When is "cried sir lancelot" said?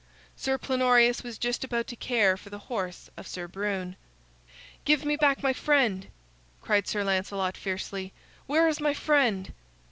6.59-7.55